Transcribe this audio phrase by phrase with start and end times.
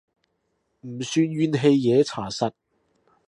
[0.79, 2.53] 唔算怨氣嘢查實